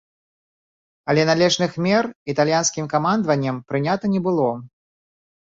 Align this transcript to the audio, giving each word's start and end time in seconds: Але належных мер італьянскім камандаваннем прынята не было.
Але 1.13 1.25
належных 1.31 1.75
мер 1.87 2.03
італьянскім 2.33 2.89
камандаваннем 2.95 3.61
прынята 3.71 4.13
не 4.17 4.25
было. 4.31 4.49